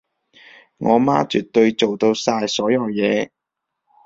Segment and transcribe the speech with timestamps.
[0.77, 3.29] 我媽絕對做到晒所有嘢